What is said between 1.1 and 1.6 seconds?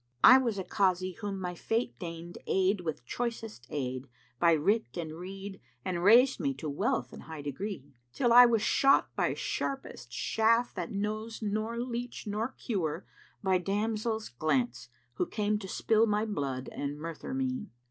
whom my